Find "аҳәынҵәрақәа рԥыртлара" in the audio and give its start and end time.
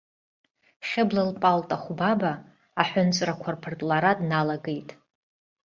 2.81-4.11